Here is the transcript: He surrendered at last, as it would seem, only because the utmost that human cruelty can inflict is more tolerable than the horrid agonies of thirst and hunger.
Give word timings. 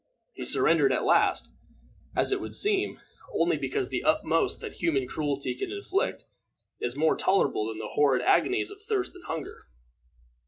He 0.33 0.45
surrendered 0.45 0.91
at 0.91 1.03
last, 1.05 1.51
as 2.15 2.31
it 2.31 2.41
would 2.41 2.55
seem, 2.55 2.99
only 3.39 3.55
because 3.55 3.89
the 3.89 4.03
utmost 4.03 4.59
that 4.59 4.77
human 4.77 5.07
cruelty 5.07 5.53
can 5.53 5.71
inflict 5.71 6.25
is 6.79 6.95
more 6.97 7.15
tolerable 7.15 7.67
than 7.67 7.77
the 7.77 7.91
horrid 7.93 8.23
agonies 8.23 8.71
of 8.71 8.81
thirst 8.81 9.13
and 9.13 9.23
hunger. 9.25 9.67